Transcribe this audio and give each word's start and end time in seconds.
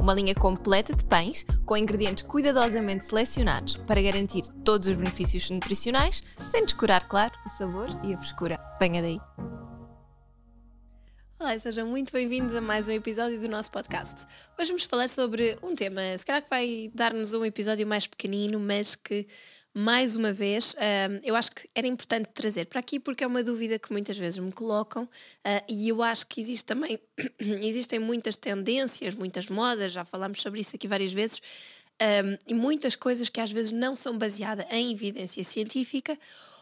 uma 0.00 0.14
linha 0.14 0.34
completa 0.34 0.94
de 0.94 1.04
pães 1.04 1.44
com 1.64 1.76
ingredientes 1.76 2.24
cuidadosamente 2.24 3.04
selecionados 3.04 3.76
para 3.76 4.02
garantir 4.02 4.42
todos 4.64 4.88
os 4.88 4.96
benefícios 4.96 5.50
nutricionais, 5.50 6.24
sem 6.50 6.64
descurar, 6.64 7.08
claro, 7.08 7.32
o 7.44 7.48
sabor 7.48 7.88
e 8.04 8.14
a 8.14 8.18
frescura. 8.18 8.60
Venha 8.78 9.02
daí! 9.02 9.65
Olá 11.38 11.58
sejam 11.58 11.86
muito 11.86 12.14
bem-vindos 12.14 12.54
a 12.54 12.62
mais 12.62 12.88
um 12.88 12.92
episódio 12.92 13.38
do 13.38 13.46
nosso 13.46 13.70
podcast. 13.70 14.26
Hoje 14.58 14.70
vamos 14.70 14.84
falar 14.84 15.06
sobre 15.06 15.58
um 15.62 15.74
tema, 15.74 16.00
se 16.16 16.24
calhar 16.24 16.42
que 16.42 16.48
vai 16.48 16.90
dar-nos 16.94 17.34
um 17.34 17.44
episódio 17.44 17.86
mais 17.86 18.06
pequenino, 18.06 18.58
mas 18.58 18.94
que 18.94 19.26
mais 19.74 20.16
uma 20.16 20.32
vez, 20.32 20.72
uh, 20.72 21.20
eu 21.22 21.36
acho 21.36 21.50
que 21.50 21.68
era 21.74 21.86
importante 21.86 22.30
trazer 22.32 22.64
para 22.64 22.80
aqui 22.80 22.98
porque 22.98 23.22
é 23.22 23.26
uma 23.26 23.42
dúvida 23.42 23.78
que 23.78 23.92
muitas 23.92 24.16
vezes 24.16 24.38
me 24.38 24.50
colocam 24.50 25.02
uh, 25.04 25.64
e 25.68 25.90
eu 25.90 26.02
acho 26.02 26.26
que 26.26 26.40
existe 26.40 26.64
também, 26.64 26.98
existem 27.38 27.98
muitas 27.98 28.38
tendências, 28.38 29.14
muitas 29.14 29.46
modas, 29.48 29.92
já 29.92 30.06
falámos 30.06 30.40
sobre 30.40 30.62
isso 30.62 30.74
aqui 30.74 30.88
várias 30.88 31.12
vezes, 31.12 31.42
um, 32.00 32.38
e 32.46 32.54
muitas 32.54 32.96
coisas 32.96 33.28
que 33.28 33.40
às 33.40 33.52
vezes 33.52 33.72
não 33.72 33.94
são 33.94 34.16
baseadas 34.16 34.66
em 34.70 34.90
evidência 34.90 35.44
científica 35.44 36.18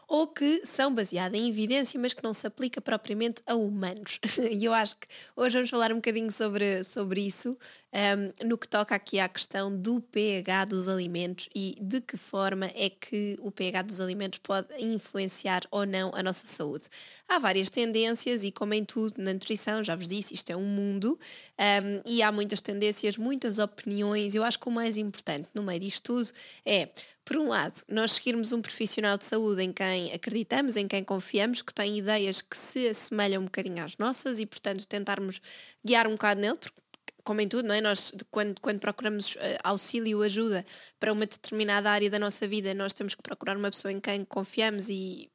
ou 0.08 0.26
que 0.26 0.62
são 0.64 0.94
baseadas 0.94 1.38
em 1.38 1.48
evidência, 1.48 1.98
mas 1.98 2.14
que 2.14 2.22
não 2.22 2.34
se 2.34 2.46
aplica 2.46 2.80
propriamente 2.80 3.42
a 3.46 3.54
humanos. 3.54 4.18
e 4.50 4.64
eu 4.64 4.72
acho 4.72 4.96
que 4.96 5.06
hoje 5.36 5.54
vamos 5.54 5.70
falar 5.70 5.92
um 5.92 5.96
bocadinho 5.96 6.30
sobre, 6.30 6.84
sobre 6.84 7.22
isso, 7.22 7.56
um, 7.92 8.46
no 8.46 8.58
que 8.58 8.68
toca 8.68 8.94
aqui 8.94 9.18
à 9.18 9.28
questão 9.28 9.74
do 9.74 10.00
pH 10.00 10.66
dos 10.66 10.88
alimentos 10.88 11.48
e 11.54 11.76
de 11.80 12.00
que 12.00 12.16
forma 12.16 12.66
é 12.74 12.90
que 12.90 13.36
o 13.40 13.50
pH 13.50 13.82
dos 13.82 14.00
alimentos 14.00 14.38
pode 14.38 14.68
influenciar 14.78 15.62
ou 15.70 15.86
não 15.86 16.12
a 16.14 16.22
nossa 16.22 16.46
saúde. 16.46 16.84
Há 17.28 17.38
várias 17.38 17.70
tendências 17.70 18.44
e, 18.44 18.52
como 18.52 18.74
em 18.74 18.84
tudo 18.84 19.14
na 19.18 19.32
nutrição, 19.32 19.82
já 19.82 19.96
vos 19.96 20.08
disse, 20.08 20.34
isto 20.34 20.50
é 20.50 20.56
um 20.56 20.66
mundo 20.66 21.18
um, 21.58 22.02
e 22.06 22.22
há 22.22 22.30
muitas 22.30 22.60
tendências, 22.60 23.16
muitas 23.16 23.58
opiniões. 23.58 24.34
Eu 24.34 24.44
acho 24.44 24.58
que 24.58 24.68
o 24.68 24.72
mais 24.72 24.96
importante 24.96 25.48
no 25.54 25.62
meio 25.62 25.80
disto 25.80 26.02
tudo 26.04 26.30
é 26.64 26.88
por 27.24 27.36
um 27.36 27.48
lado, 27.48 27.82
nós 27.88 28.12
seguirmos 28.12 28.52
um 28.52 28.60
profissional 28.60 29.16
de 29.16 29.24
saúde 29.24 29.62
em 29.62 29.72
quem 29.72 30.12
acreditamos, 30.12 30.76
em 30.76 30.86
quem 30.86 31.02
confiamos, 31.02 31.62
que 31.62 31.72
tem 31.72 31.98
ideias 31.98 32.42
que 32.42 32.56
se 32.56 32.88
assemelham 32.88 33.42
um 33.42 33.44
bocadinho 33.46 33.82
às 33.82 33.96
nossas 33.96 34.38
e, 34.38 34.46
portanto, 34.46 34.86
tentarmos 34.86 35.40
guiar 35.84 36.06
um 36.06 36.12
bocado 36.12 36.40
nele, 36.40 36.56
porque 36.56 36.84
como 37.24 37.40
em 37.40 37.48
tudo, 37.48 37.66
não 37.66 37.74
é? 37.74 37.80
Nós, 37.80 38.12
quando, 38.30 38.60
quando 38.60 38.78
procuramos 38.78 39.34
uh, 39.36 39.38
auxílio, 39.64 40.22
ajuda 40.22 40.64
para 41.00 41.12
uma 41.12 41.24
determinada 41.24 41.90
área 41.90 42.10
da 42.10 42.18
nossa 42.18 42.46
vida, 42.46 42.74
nós 42.74 42.92
temos 42.92 43.14
que 43.14 43.22
procurar 43.22 43.56
uma 43.56 43.70
pessoa 43.70 43.90
em 43.90 43.98
quem 43.98 44.24
confiamos 44.26 44.90
e 44.90 45.30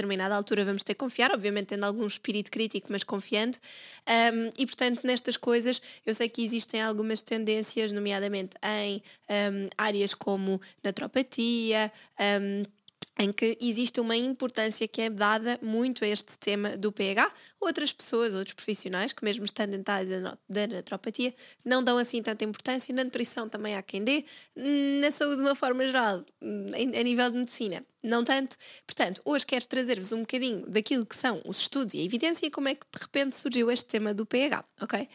determinada 0.00 0.34
altura 0.34 0.64
vamos 0.64 0.82
ter 0.82 0.94
que 0.94 1.00
confiar, 1.00 1.30
obviamente 1.32 1.66
tendo 1.66 1.84
algum 1.84 2.06
espírito 2.06 2.50
crítico, 2.50 2.88
mas 2.90 3.04
confiando. 3.04 3.58
Um, 4.08 4.50
e 4.58 4.66
portanto, 4.66 5.00
nestas 5.04 5.36
coisas, 5.36 5.80
eu 6.06 6.14
sei 6.14 6.28
que 6.28 6.42
existem 6.42 6.80
algumas 6.80 7.20
tendências, 7.22 7.92
nomeadamente 7.92 8.56
em 8.62 9.02
um, 9.28 9.68
áreas 9.76 10.14
como 10.14 10.60
naturopatia. 10.82 11.92
Um, 12.18 12.62
em 13.20 13.30
que 13.32 13.58
existe 13.60 14.00
uma 14.00 14.16
importância 14.16 14.88
que 14.88 15.02
é 15.02 15.10
dada 15.10 15.58
muito 15.60 16.02
a 16.04 16.08
este 16.08 16.38
tema 16.38 16.74
do 16.78 16.90
pH. 16.90 17.30
Outras 17.60 17.92
pessoas, 17.92 18.32
outros 18.34 18.54
profissionais, 18.54 19.12
que 19.12 19.22
mesmo 19.22 19.44
estando 19.44 19.74
em 19.74 19.82
área 19.86 20.38
da 20.48 20.66
naturopatia, 20.66 21.34
não 21.62 21.84
dão 21.84 21.98
assim 21.98 22.22
tanta 22.22 22.44
importância. 22.44 22.94
Na 22.94 23.04
nutrição 23.04 23.46
também 23.46 23.76
há 23.76 23.82
quem 23.82 24.02
dê. 24.02 24.24
Na 24.56 25.10
saúde, 25.10 25.36
de 25.36 25.42
uma 25.42 25.54
forma 25.54 25.86
geral, 25.86 26.24
a 26.40 27.02
nível 27.02 27.30
de 27.30 27.36
medicina, 27.36 27.84
não 28.02 28.24
tanto. 28.24 28.56
Portanto, 28.86 29.20
hoje 29.24 29.44
quero 29.44 29.66
trazer-vos 29.66 30.12
um 30.12 30.20
bocadinho 30.20 30.64
daquilo 30.68 31.04
que 31.04 31.16
são 31.16 31.40
os 31.44 31.60
estudos 31.60 31.94
e 31.94 32.00
a 32.00 32.04
evidência 32.04 32.46
e 32.46 32.50
como 32.50 32.68
é 32.68 32.74
que 32.74 32.86
de 32.92 33.02
repente 33.02 33.36
surgiu 33.36 33.70
este 33.70 33.86
tema 33.86 34.14
do 34.14 34.24
pH, 34.24 34.64
ok? 34.80 35.08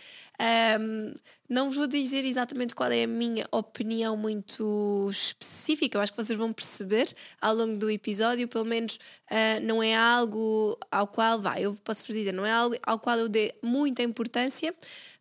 Um, 0.79 1.13
não 1.49 1.67
vos 1.67 1.77
vou 1.77 1.87
dizer 1.87 2.25
exatamente 2.25 2.75
qual 2.75 2.91
é 2.91 3.03
a 3.03 3.07
minha 3.07 3.47
opinião 3.51 4.17
muito 4.17 5.07
específica, 5.09 5.97
eu 5.97 6.01
acho 6.01 6.11
que 6.11 6.23
vocês 6.23 6.37
vão 6.37 6.51
perceber 6.51 7.13
ao 7.39 7.55
longo 7.55 7.77
do 7.77 7.89
episódio, 7.89 8.47
pelo 8.47 8.65
menos 8.65 8.95
uh, 9.31 9.59
não 9.63 9.81
é 9.81 9.95
algo 9.95 10.77
ao 10.91 11.07
qual, 11.07 11.39
vai, 11.39 11.65
eu 11.65 11.75
posso 11.83 12.11
dizer, 12.11 12.33
não 12.33 12.45
é 12.45 12.51
algo 12.51 12.75
ao 12.83 12.99
qual 12.99 13.17
eu 13.17 13.29
dê 13.29 13.53
muita 13.61 14.03
importância 14.03 14.73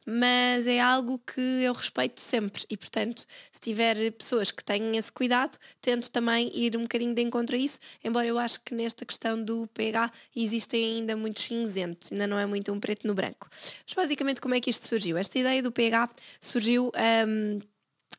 mas 0.06 0.66
é 0.66 0.81
algo 0.81 1.19
que 1.19 1.41
eu 1.41 1.72
respeito 1.72 2.20
sempre 2.20 2.65
e, 2.69 2.76
portanto, 2.76 3.26
se 3.50 3.60
tiver 3.60 4.12
pessoas 4.12 4.50
que 4.50 4.62
tenham 4.62 4.92
esse 4.94 5.10
cuidado, 5.12 5.59
tento 5.81 6.10
também 6.10 6.50
ir 6.54 6.76
um 6.76 6.82
bocadinho 6.82 7.15
de 7.15 7.22
encontro 7.22 7.56
a 7.56 7.59
isso, 7.59 7.78
embora 8.03 8.26
eu 8.26 8.38
acho 8.38 8.60
que 8.60 8.75
nesta 8.75 9.04
questão 9.04 9.42
do 9.42 9.66
pH 9.69 10.10
existem 10.37 10.97
ainda 10.97 11.16
muitos 11.16 11.44
cinzentos, 11.44 12.12
ainda 12.12 12.26
não 12.26 12.38
é 12.38 12.47
muito 12.47 12.72
um 12.72 12.81
preto 12.81 13.06
no 13.06 13.15
branco. 13.15 13.48
Mas 13.50 13.94
basicamente, 13.94 14.41
como 14.41 14.54
é 14.54 14.60
que 14.60 14.70
isto 14.70 14.87
surgiu? 14.87 15.16
Esta 15.16 15.38
ideia 15.38 15.62
do 15.62 15.72
pH 15.72 16.10
surgiu. 16.41 16.92
Um, 17.26 17.60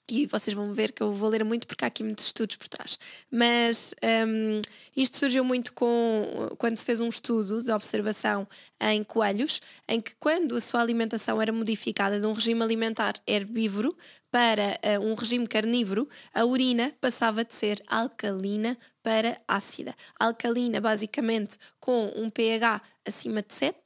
e 0.08 0.28
vocês 0.28 0.56
vão 0.56 0.72
ver 0.72 0.92
que 0.92 1.02
eu 1.02 1.12
vou 1.12 1.30
ler 1.30 1.44
muito 1.44 1.66
porque 1.66 1.84
há 1.84 1.88
aqui 1.88 2.04
muitos 2.04 2.26
estudos 2.26 2.56
por 2.58 2.68
trás. 2.68 3.00
Mas 3.32 3.94
um, 4.28 4.62
isto 4.96 5.18
surgiu 5.18 5.44
muito 5.44 5.74
com 5.74 6.50
quando 6.58 6.78
se 6.78 6.86
fez 6.86 7.00
um 7.00 7.10
estudo 7.10 7.64
de 7.64 7.72
observação 7.72 8.48
em 8.94 9.04
coelhos, 9.04 9.62
em 9.88 10.00
que 10.00 10.16
quando 10.16 10.56
a 10.56 10.62
sua 10.62 10.82
alimentação 10.82 11.42
era 11.42 11.52
modificada 11.52 12.20
de 12.20 12.26
um 12.26 12.34
regime 12.34 12.62
alimentar 12.62 13.14
herbívoro 13.26 13.96
para 14.30 14.78
uh, 14.84 15.02
um 15.02 15.16
regime 15.16 15.48
carnívoro, 15.48 16.10
a 16.34 16.44
urina 16.44 16.94
passava 17.00 17.46
de 17.46 17.54
ser 17.54 17.82
alcalina 17.88 18.78
para 19.02 19.40
ácida. 19.48 19.96
Alcalina, 20.20 20.82
basicamente, 20.82 21.58
com 21.80 22.12
um 22.16 22.30
pH 22.30 22.82
acima 23.06 23.42
de 23.42 23.54
7, 23.54 23.78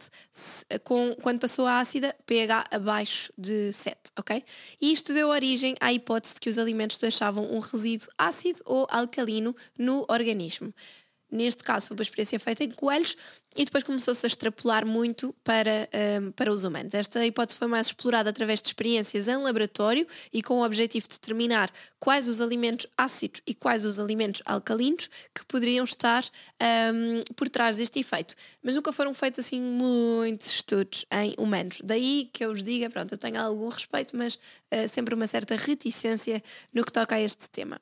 com, 0.83 1.15
quando 1.21 1.39
passou 1.39 1.67
a 1.67 1.79
ácida, 1.79 2.15
pH 2.25 2.65
abaixo 2.71 3.31
de 3.37 3.71
7, 3.71 3.97
ok? 4.17 4.43
E 4.81 4.91
isto 4.91 5.13
deu 5.13 5.27
origem 5.27 5.75
à 5.79 5.93
hipótese 5.93 6.35
de 6.35 6.39
que 6.39 6.49
os 6.49 6.57
alimentos 6.57 6.97
deixavam 6.97 7.53
um 7.53 7.59
resíduo 7.59 8.09
ácido 8.17 8.59
ou 8.65 8.87
alcalino 8.89 9.55
no 9.77 10.05
organismo. 10.09 10.73
Neste 11.31 11.63
caso, 11.63 11.87
foi 11.87 11.97
uma 11.97 12.01
experiência 12.01 12.39
feita 12.39 12.63
em 12.63 12.71
coelhos 12.71 13.15
e 13.55 13.63
depois 13.63 13.83
começou-se 13.83 14.25
a 14.25 14.27
extrapolar 14.27 14.85
muito 14.85 15.33
para, 15.43 15.87
um, 16.21 16.31
para 16.31 16.51
os 16.51 16.63
humanos. 16.63 16.93
Esta 16.93 17.23
hipótese 17.25 17.57
foi 17.57 17.67
mais 17.67 17.87
explorada 17.87 18.29
através 18.29 18.61
de 18.61 18.69
experiências 18.69 19.27
em 19.27 19.37
laboratório 19.37 20.07
e 20.33 20.41
com 20.41 20.55
o 20.55 20.65
objetivo 20.65 21.07
de 21.07 21.15
determinar 21.15 21.71
quais 21.99 22.27
os 22.27 22.41
alimentos 22.41 22.87
ácidos 22.97 23.41
e 23.45 23.53
quais 23.53 23.85
os 23.85 23.99
alimentos 23.99 24.41
alcalinos 24.45 25.09
que 25.35 25.45
poderiam 25.45 25.83
estar 25.83 26.23
um, 26.93 27.21
por 27.35 27.47
trás 27.47 27.77
deste 27.77 27.99
efeito. 27.99 28.33
Mas 28.63 28.75
nunca 28.75 28.91
foram 28.91 29.13
feitos 29.13 29.45
assim 29.45 29.61
muitos 29.61 30.47
estudos 30.47 31.05
em 31.11 31.35
humanos. 31.37 31.79
Daí 31.83 32.29
que 32.33 32.43
eu 32.43 32.49
vos 32.49 32.63
diga, 32.63 32.89
pronto, 32.89 33.13
eu 33.13 33.17
tenho 33.17 33.39
algum 33.39 33.69
respeito, 33.69 34.17
mas 34.17 34.33
uh, 34.35 34.87
sempre 34.89 35.13
uma 35.13 35.27
certa 35.27 35.55
reticência 35.55 36.41
no 36.73 36.83
que 36.83 36.91
toca 36.91 37.15
a 37.15 37.21
este 37.21 37.47
tema. 37.49 37.79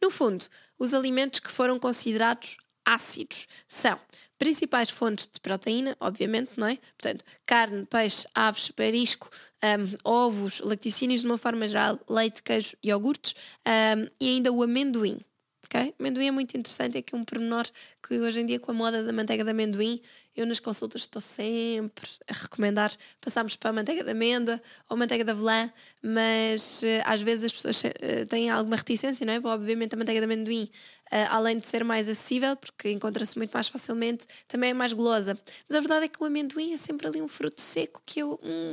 No 0.00 0.10
fundo, 0.10 0.44
os 0.78 0.94
alimentos 0.94 1.40
que 1.40 1.50
foram 1.50 1.78
considerados 1.78 2.56
ácidos 2.84 3.46
são 3.68 3.98
principais 4.38 4.90
fontes 4.90 5.28
de 5.32 5.40
proteína, 5.40 5.96
obviamente, 6.00 6.50
não 6.56 6.66
é? 6.66 6.76
Portanto, 6.98 7.24
carne, 7.46 7.86
peixe, 7.86 8.26
aves, 8.34 8.70
perisco, 8.70 9.30
um, 9.62 9.96
ovos, 10.04 10.60
laticínios 10.60 11.20
de 11.20 11.26
uma 11.26 11.38
forma 11.38 11.66
geral, 11.66 11.98
leite, 12.08 12.42
queijo, 12.42 12.76
iogurtes 12.82 13.34
um, 13.66 14.08
e 14.20 14.28
ainda 14.28 14.52
o 14.52 14.62
amendoim. 14.62 15.20
Okay? 15.64 15.94
Amendoim 15.98 16.26
é 16.26 16.30
muito 16.30 16.56
interessante, 16.56 16.98
é 16.98 17.02
que 17.02 17.14
é 17.14 17.18
um 17.18 17.24
pormenor 17.24 17.64
que 18.06 18.18
hoje 18.18 18.40
em 18.40 18.46
dia, 18.46 18.60
com 18.60 18.70
a 18.70 18.74
moda 18.74 19.02
da 19.02 19.12
manteiga 19.12 19.42
de 19.42 19.50
amendoim, 19.50 20.00
eu 20.36 20.44
nas 20.46 20.60
consultas 20.60 21.02
estou 21.02 21.22
sempre 21.22 22.08
a 22.28 22.32
recomendar 22.34 22.92
passarmos 23.20 23.56
para 23.56 23.70
a 23.70 23.72
manteiga 23.72 24.04
de 24.04 24.10
amêndoa 24.10 24.60
ou 24.90 24.96
manteiga 24.96 25.24
de 25.24 25.30
avelã, 25.30 25.72
mas 26.02 26.82
uh, 26.82 27.02
às 27.04 27.22
vezes 27.22 27.44
as 27.46 27.52
pessoas 27.52 27.82
uh, 27.82 28.26
têm 28.28 28.50
alguma 28.50 28.76
reticência, 28.76 29.24
não 29.24 29.32
é? 29.32 29.40
Obviamente 29.42 29.94
a 29.94 29.96
manteiga 29.98 30.20
de 30.20 30.24
amendoim, 30.24 30.64
uh, 30.64 31.30
além 31.30 31.58
de 31.58 31.66
ser 31.66 31.82
mais 31.82 32.08
acessível, 32.08 32.56
porque 32.56 32.90
encontra-se 32.90 33.38
muito 33.38 33.52
mais 33.52 33.68
facilmente, 33.68 34.26
também 34.46 34.70
é 34.70 34.74
mais 34.74 34.92
golosa. 34.92 35.38
Mas 35.68 35.78
a 35.78 35.80
verdade 35.80 36.06
é 36.06 36.08
que 36.08 36.22
o 36.22 36.26
amendoim 36.26 36.74
é 36.74 36.76
sempre 36.76 37.06
ali 37.06 37.22
um 37.22 37.28
fruto 37.28 37.60
seco 37.60 38.02
que 38.04 38.20
eu. 38.20 38.38
Hum, 38.42 38.72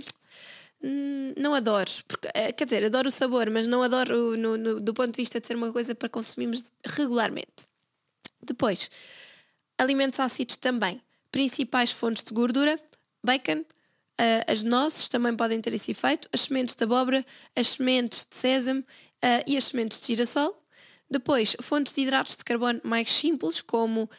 não 1.38 1.54
adoro, 1.54 1.89
porque, 2.07 2.28
eh, 2.33 2.51
quer 2.51 2.66
dizer, 2.66 2.86
adoro 2.86 3.07
o 3.07 3.12
sabor, 3.12 3.50
mas 3.50 3.68
não 3.68 3.83
adoro 3.83 4.36
no, 4.36 4.57
no, 4.57 4.80
do 4.80 4.94
ponto 4.94 5.12
de 5.12 5.22
vista 5.22 5.39
de 5.39 5.48
ser 5.48 5.56
uma 5.56 5.72
coisa 5.72 5.94
para 5.94 6.10
consumirmos 6.10 6.72
regularmente. 6.86 7.68
Depois, 8.42 8.89
alimentos 9.78 10.19
ácidos 10.19 10.56
também. 10.56 11.01
Principais 11.31 11.92
fontes 11.92 12.24
de 12.24 12.33
gordura: 12.33 12.80
bacon, 13.24 13.60
uh, 13.60 13.66
as 14.51 14.63
nozes 14.63 15.07
também 15.07 15.36
podem 15.36 15.62
ter 15.62 15.74
esse 15.74 15.92
efeito, 15.92 16.28
as 16.33 16.42
sementes 16.42 16.75
de 16.75 16.84
abóbora, 16.84 17.25
as 17.56 17.69
sementes 17.69 18.27
de 18.30 18.36
sésamo 18.36 18.81
uh, 18.81 19.44
e 19.48 19.57
as 19.57 19.66
sementes 19.66 20.00
de 20.00 20.07
girassol. 20.07 20.61
Depois, 21.12 21.58
fontes 21.62 21.92
de 21.92 22.00
hidratos 22.00 22.38
de 22.38 22.44
carbono 22.46 22.80
mais 22.86 23.12
simples, 23.12 23.60
como 23.60 24.04
uh, 24.04 24.10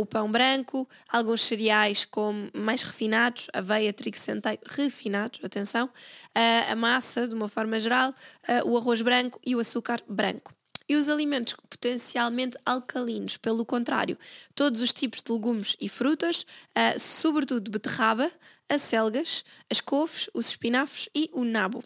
o 0.00 0.06
pão 0.06 0.32
branco, 0.32 0.88
alguns 1.06 1.42
cereais 1.42 2.06
como 2.06 2.48
mais 2.54 2.82
refinados, 2.82 3.48
aveia, 3.52 3.92
trigo, 3.92 4.16
centeio, 4.16 4.58
refinados, 4.64 5.40
atenção, 5.44 5.88
uh, 5.88 6.72
a 6.72 6.74
massa, 6.74 7.28
de 7.28 7.34
uma 7.34 7.48
forma 7.48 7.78
geral, 7.78 8.14
uh, 8.48 8.66
o 8.66 8.78
arroz 8.78 9.02
branco 9.02 9.38
e 9.44 9.54
o 9.54 9.58
açúcar 9.60 10.02
branco. 10.08 10.50
E 10.88 10.96
os 10.96 11.10
alimentos 11.10 11.54
potencialmente 11.68 12.56
alcalinos, 12.64 13.36
pelo 13.36 13.66
contrário, 13.66 14.16
todos 14.54 14.80
os 14.80 14.90
tipos 14.90 15.22
de 15.22 15.30
legumes 15.30 15.76
e 15.78 15.86
frutas, 15.86 16.46
sobretudo 16.98 17.70
beterraba, 17.70 18.32
acelgas, 18.70 19.44
as 19.70 19.82
couves, 19.82 20.30
os 20.32 20.48
espinafres 20.48 21.10
e 21.14 21.28
o 21.34 21.44
nabo. 21.44 21.84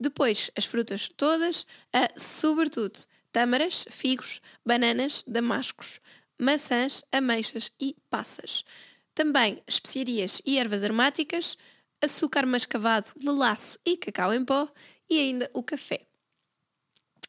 Depois, 0.00 0.50
as 0.56 0.64
frutas 0.64 1.10
todas, 1.14 1.66
sobretudo 2.16 3.00
tâmaras, 3.32 3.84
figos, 3.90 4.40
bananas, 4.64 5.24
damascos, 5.26 6.00
maçãs, 6.38 7.02
ameixas 7.12 7.70
e 7.80 7.96
passas. 8.08 8.64
Também 9.14 9.62
especiarias 9.66 10.40
e 10.46 10.58
ervas 10.58 10.82
aromáticas, 10.82 11.58
açúcar 12.02 12.46
mascavado, 12.46 13.12
melaço 13.22 13.78
e 13.84 13.96
cacau 13.96 14.32
em 14.32 14.44
pó 14.44 14.68
e 15.08 15.18
ainda 15.18 15.50
o 15.52 15.62
café. 15.62 16.06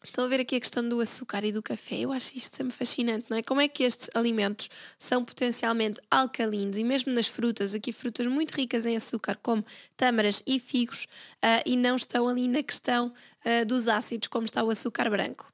Estou 0.03 0.25
a 0.25 0.27
ver 0.27 0.39
aqui 0.39 0.55
a 0.55 0.59
questão 0.59 0.87
do 0.87 0.99
açúcar 0.99 1.43
e 1.43 1.51
do 1.51 1.61
café. 1.61 1.99
Eu 1.99 2.11
acho 2.11 2.35
isto 2.35 2.57
sempre 2.57 2.73
fascinante, 2.73 3.27
não 3.29 3.37
é? 3.37 3.43
Como 3.43 3.61
é 3.61 3.67
que 3.67 3.83
estes 3.83 4.09
alimentos 4.15 4.67
são 4.97 5.23
potencialmente 5.23 6.01
alcalinos 6.09 6.75
e 6.79 6.83
mesmo 6.83 7.13
nas 7.13 7.27
frutas, 7.27 7.75
aqui 7.75 7.91
frutas 7.91 8.25
muito 8.25 8.51
ricas 8.51 8.87
em 8.87 8.95
açúcar, 8.95 9.37
como 9.43 9.63
tâmaras 9.95 10.41
e 10.47 10.59
figos, 10.59 11.03
uh, 11.03 11.61
e 11.67 11.77
não 11.77 11.95
estão 11.95 12.27
ali 12.27 12.47
na 12.47 12.63
questão 12.63 13.13
uh, 13.45 13.65
dos 13.67 13.87
ácidos, 13.87 14.27
como 14.27 14.45
está 14.45 14.63
o 14.63 14.71
açúcar 14.71 15.07
branco. 15.07 15.50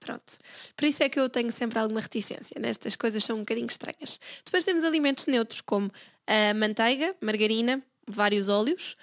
Pronto. 0.00 0.38
Por 0.76 0.86
isso 0.86 1.02
é 1.02 1.08
que 1.08 1.18
eu 1.18 1.28
tenho 1.28 1.50
sempre 1.52 1.78
alguma 1.78 2.00
reticência. 2.00 2.58
Nestas 2.60 2.96
coisas 2.96 3.24
são 3.24 3.36
um 3.36 3.40
bocadinho 3.40 3.66
estranhas. 3.66 4.20
Depois 4.44 4.64
temos 4.64 4.84
alimentos 4.84 5.26
neutros 5.26 5.60
como 5.60 5.90
a 6.26 6.54
manteiga, 6.54 7.14
margarina, 7.20 7.82
vários 8.06 8.48
óleos, 8.48 8.96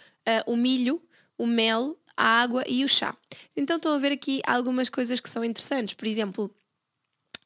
o 0.46 0.56
milho, 0.56 1.02
o 1.38 1.46
mel, 1.46 1.98
a 2.16 2.42
água 2.42 2.64
e 2.68 2.84
o 2.84 2.88
chá. 2.88 3.16
Então 3.56 3.76
estão 3.76 3.94
a 3.94 3.98
ver 3.98 4.12
aqui 4.12 4.42
algumas 4.48 4.90
coisas 4.90 5.20
que 5.20 5.30
são 5.30 5.44
interessantes. 5.44 5.94
Por 5.94 6.08
exemplo, 6.08 6.54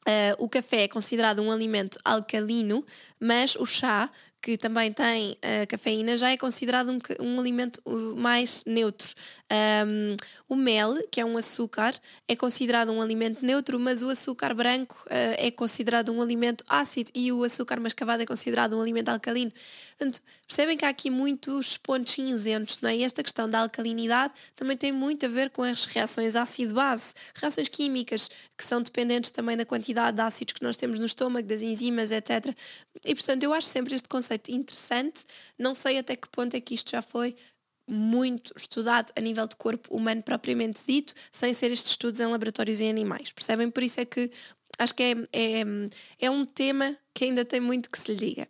Uh, 0.00 0.32
o 0.38 0.48
café 0.48 0.84
é 0.84 0.88
considerado 0.88 1.42
um 1.42 1.52
alimento 1.52 1.98
alcalino, 2.02 2.84
mas 3.20 3.54
o 3.54 3.66
chá 3.66 4.10
que 4.42 4.56
também 4.56 4.92
tem 4.92 5.32
uh, 5.32 5.66
cafeína, 5.68 6.16
já 6.16 6.30
é 6.30 6.36
considerado 6.36 6.90
um, 6.90 6.98
um 7.20 7.38
alimento 7.38 7.80
uh, 7.84 8.16
mais 8.16 8.64
neutro. 8.64 9.12
Um, 9.86 10.16
o 10.48 10.56
mel, 10.56 10.96
que 11.10 11.20
é 11.20 11.24
um 11.24 11.36
açúcar, 11.36 11.94
é 12.26 12.34
considerado 12.34 12.90
um 12.90 13.02
alimento 13.02 13.44
neutro, 13.44 13.78
mas 13.78 14.02
o 14.02 14.08
açúcar 14.08 14.54
branco 14.54 14.96
uh, 15.06 15.36
é 15.36 15.50
considerado 15.50 16.10
um 16.10 16.22
alimento 16.22 16.64
ácido 16.68 17.10
e 17.14 17.30
o 17.30 17.44
açúcar 17.44 17.78
mascavado 17.80 18.22
é 18.22 18.26
considerado 18.26 18.76
um 18.76 18.80
alimento 18.80 19.10
alcalino. 19.10 19.52
Portanto, 19.98 20.22
percebem 20.46 20.76
que 20.76 20.84
há 20.86 20.88
aqui 20.88 21.10
muitos 21.10 21.76
pontos 21.76 22.14
cinzentos, 22.14 22.80
não 22.80 22.88
é? 22.88 22.96
E 22.96 23.04
esta 23.04 23.22
questão 23.22 23.48
da 23.48 23.60
alcalinidade 23.60 24.32
também 24.56 24.76
tem 24.76 24.90
muito 24.90 25.26
a 25.26 25.28
ver 25.28 25.50
com 25.50 25.62
as 25.62 25.84
reações 25.84 26.34
ácido-base, 26.34 27.12
reações 27.34 27.68
químicas 27.68 28.30
que 28.56 28.64
são 28.64 28.80
dependentes 28.80 29.30
também 29.30 29.56
da 29.56 29.66
quantidade 29.66 30.16
de 30.16 30.22
ácidos 30.22 30.54
que 30.54 30.62
nós 30.62 30.76
temos 30.76 30.98
no 30.98 31.04
estômago, 31.04 31.46
das 31.46 31.60
enzimas, 31.60 32.10
etc. 32.10 32.54
E 33.04 33.14
portanto, 33.14 33.42
eu 33.42 33.52
acho 33.52 33.66
sempre 33.66 33.94
este 33.94 34.08
conceito 34.08 34.29
conceito 34.30 34.50
interessante. 34.50 35.24
Não 35.58 35.74
sei 35.74 35.98
até 35.98 36.14
que 36.14 36.28
ponto 36.28 36.54
é 36.54 36.60
que 36.60 36.74
isto 36.74 36.90
já 36.90 37.02
foi 37.02 37.34
muito 37.86 38.52
estudado 38.56 39.12
a 39.16 39.20
nível 39.20 39.46
de 39.48 39.56
corpo 39.56 39.94
humano 39.94 40.22
propriamente 40.22 40.80
dito, 40.86 41.12
sem 41.32 41.52
ser 41.52 41.72
estes 41.72 41.92
estudos 41.92 42.20
em 42.20 42.26
laboratórios 42.26 42.80
em 42.80 42.88
animais. 42.88 43.32
Percebem? 43.32 43.68
Por 43.68 43.82
isso 43.82 44.00
é 44.00 44.04
que 44.04 44.30
acho 44.78 44.94
que 44.94 45.02
é, 45.02 45.14
é, 45.32 45.64
é 46.20 46.30
um 46.30 46.44
tema 46.44 46.96
que 47.12 47.24
ainda 47.24 47.44
tem 47.44 47.60
muito 47.60 47.90
que 47.90 47.98
se 47.98 48.12
lhe 48.12 48.16
diga. 48.16 48.48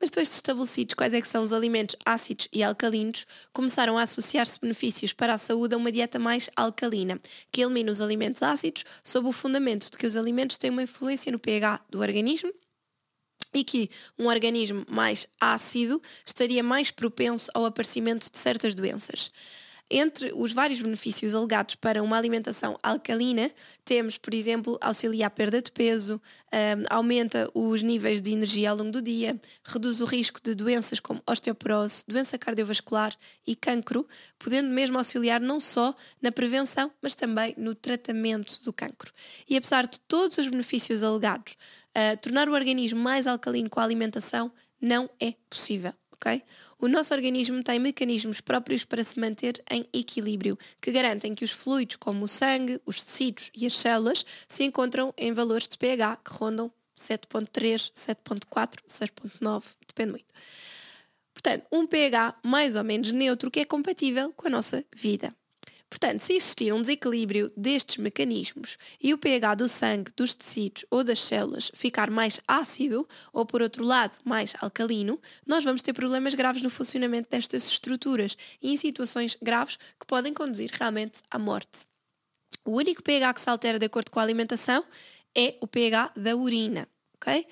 Mas 0.00 0.10
depois 0.10 0.28
de 0.28 0.34
estabelecidos 0.34 0.94
quais 0.94 1.14
é 1.14 1.20
que 1.20 1.28
são 1.28 1.40
os 1.40 1.52
alimentos 1.52 1.94
ácidos 2.04 2.48
e 2.52 2.62
alcalinos, 2.64 3.24
começaram 3.52 3.96
a 3.96 4.02
associar-se 4.02 4.60
benefícios 4.60 5.12
para 5.12 5.34
a 5.34 5.38
saúde 5.38 5.74
a 5.76 5.78
uma 5.78 5.92
dieta 5.92 6.18
mais 6.18 6.50
alcalina, 6.56 7.18
que 7.52 7.62
elimina 7.62 7.92
os 7.92 8.00
alimentos 8.00 8.42
ácidos 8.42 8.84
sob 9.04 9.28
o 9.28 9.32
fundamento 9.32 9.88
de 9.88 9.96
que 9.96 10.06
os 10.06 10.16
alimentos 10.16 10.58
têm 10.58 10.70
uma 10.70 10.82
influência 10.82 11.30
no 11.30 11.38
pH 11.38 11.80
do 11.88 12.00
organismo 12.00 12.52
e 13.52 13.64
que 13.64 13.90
um 14.18 14.26
organismo 14.26 14.84
mais 14.88 15.26
ácido 15.40 16.00
estaria 16.24 16.62
mais 16.62 16.90
propenso 16.90 17.50
ao 17.54 17.64
aparecimento 17.64 18.30
de 18.30 18.38
certas 18.38 18.74
doenças. 18.74 19.30
Entre 19.92 20.32
os 20.32 20.52
vários 20.52 20.80
benefícios 20.80 21.34
alegados 21.34 21.74
para 21.74 22.00
uma 22.00 22.16
alimentação 22.16 22.78
alcalina, 22.80 23.50
temos, 23.84 24.16
por 24.16 24.32
exemplo, 24.32 24.78
auxiliar 24.80 25.26
a 25.26 25.30
perda 25.30 25.60
de 25.60 25.72
peso, 25.72 26.22
um, 26.52 26.84
aumenta 26.88 27.50
os 27.52 27.82
níveis 27.82 28.22
de 28.22 28.30
energia 28.30 28.70
ao 28.70 28.76
longo 28.76 28.92
do 28.92 29.02
dia, 29.02 29.40
reduz 29.64 30.00
o 30.00 30.04
risco 30.04 30.40
de 30.40 30.54
doenças 30.54 31.00
como 31.00 31.20
osteoporose, 31.26 32.04
doença 32.06 32.38
cardiovascular 32.38 33.12
e 33.44 33.56
cancro, 33.56 34.06
podendo 34.38 34.70
mesmo 34.70 34.96
auxiliar 34.96 35.40
não 35.40 35.58
só 35.58 35.92
na 36.22 36.30
prevenção, 36.30 36.92
mas 37.02 37.16
também 37.16 37.52
no 37.58 37.74
tratamento 37.74 38.62
do 38.62 38.72
cancro. 38.72 39.12
E 39.48 39.56
apesar 39.56 39.88
de 39.88 39.98
todos 39.98 40.38
os 40.38 40.46
benefícios 40.46 41.02
alegados, 41.02 41.56
uh, 41.96 42.16
tornar 42.22 42.48
o 42.48 42.52
organismo 42.52 43.00
mais 43.00 43.26
alcalino 43.26 43.68
com 43.68 43.80
a 43.80 43.84
alimentação 43.84 44.52
não 44.80 45.10
é 45.18 45.34
possível. 45.48 45.92
Okay? 46.22 46.42
O 46.78 46.86
nosso 46.86 47.14
organismo 47.14 47.62
tem 47.62 47.78
mecanismos 47.78 48.42
próprios 48.42 48.84
para 48.84 49.02
se 49.02 49.18
manter 49.18 49.62
em 49.70 49.86
equilíbrio, 49.92 50.58
que 50.80 50.92
garantem 50.92 51.34
que 51.34 51.44
os 51.44 51.50
fluidos, 51.50 51.96
como 51.96 52.24
o 52.24 52.28
sangue, 52.28 52.78
os 52.84 53.02
tecidos 53.02 53.50
e 53.56 53.66
as 53.66 53.74
células, 53.74 54.24
se 54.46 54.62
encontram 54.64 55.14
em 55.16 55.32
valores 55.32 55.66
de 55.66 55.78
pH 55.78 56.16
que 56.16 56.32
rondam 56.32 56.70
7.3, 56.96 57.90
7.4, 57.94 58.80
6.9, 58.86 59.64
depende 59.86 60.10
muito. 60.10 60.26
Portanto, 61.32 61.66
um 61.72 61.86
pH 61.86 62.36
mais 62.42 62.76
ou 62.76 62.84
menos 62.84 63.12
neutro 63.12 63.50
que 63.50 63.60
é 63.60 63.64
compatível 63.64 64.30
com 64.36 64.46
a 64.46 64.50
nossa 64.50 64.84
vida. 64.94 65.34
Portanto, 65.90 66.20
se 66.20 66.34
existir 66.34 66.72
um 66.72 66.80
desequilíbrio 66.80 67.52
destes 67.56 67.96
mecanismos 67.96 68.78
e 69.02 69.12
o 69.12 69.18
pH 69.18 69.56
do 69.56 69.68
sangue, 69.68 70.12
dos 70.16 70.32
tecidos 70.32 70.84
ou 70.88 71.02
das 71.02 71.18
células 71.18 71.72
ficar 71.74 72.08
mais 72.10 72.40
ácido, 72.46 73.06
ou 73.32 73.44
por 73.44 73.60
outro 73.60 73.84
lado, 73.84 74.16
mais 74.24 74.54
alcalino, 74.60 75.20
nós 75.44 75.64
vamos 75.64 75.82
ter 75.82 75.92
problemas 75.92 76.34
graves 76.36 76.62
no 76.62 76.70
funcionamento 76.70 77.28
destas 77.28 77.66
estruturas 77.66 78.36
e 78.62 78.72
em 78.72 78.76
situações 78.76 79.36
graves 79.42 79.76
que 79.98 80.06
podem 80.06 80.32
conduzir 80.32 80.70
realmente 80.72 81.22
à 81.28 81.38
morte. 81.40 81.80
O 82.64 82.76
único 82.76 83.02
pH 83.02 83.34
que 83.34 83.40
se 83.40 83.50
altera 83.50 83.78
de 83.78 83.86
acordo 83.86 84.12
com 84.12 84.20
a 84.20 84.22
alimentação 84.22 84.84
é 85.36 85.56
o 85.60 85.66
pH 85.66 86.12
da 86.16 86.36
urina, 86.36 86.88
ok? 87.14 87.46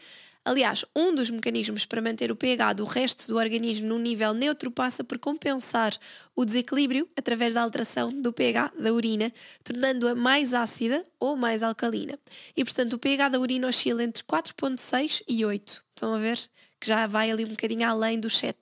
Aliás, 0.48 0.82
um 0.96 1.14
dos 1.14 1.28
mecanismos 1.28 1.84
para 1.84 2.00
manter 2.00 2.32
o 2.32 2.34
pH 2.34 2.72
do 2.72 2.84
resto 2.84 3.26
do 3.28 3.36
organismo 3.36 3.86
num 3.86 3.98
nível 3.98 4.32
neutro 4.32 4.70
passa 4.70 5.04
por 5.04 5.18
compensar 5.18 5.94
o 6.34 6.42
desequilíbrio 6.42 7.06
através 7.14 7.52
da 7.52 7.60
alteração 7.60 8.10
do 8.10 8.32
pH 8.32 8.72
da 8.80 8.90
urina, 8.90 9.30
tornando-a 9.62 10.14
mais 10.14 10.54
ácida 10.54 11.02
ou 11.20 11.36
mais 11.36 11.62
alcalina. 11.62 12.18
E, 12.56 12.64
portanto, 12.64 12.94
o 12.94 12.98
pH 12.98 13.28
da 13.28 13.38
urina 13.38 13.68
oscila 13.68 14.02
entre 14.02 14.24
4,6 14.24 15.22
e 15.28 15.44
8. 15.44 15.84
Estão 15.94 16.14
a 16.14 16.18
ver? 16.18 16.38
Que 16.80 16.86
já 16.86 17.06
vai 17.06 17.30
ali 17.30 17.44
um 17.44 17.48
bocadinho 17.48 17.88
além 17.88 18.20
do 18.20 18.30
7. 18.30 18.56